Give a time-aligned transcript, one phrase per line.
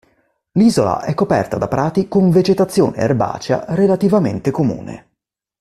[0.53, 5.09] L'isola è coperta da prati con vegetazione erbacea relativamente comune.